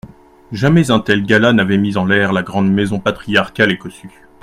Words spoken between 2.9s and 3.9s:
patriarcale et